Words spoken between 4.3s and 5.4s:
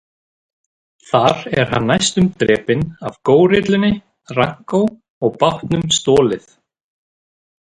Ranko og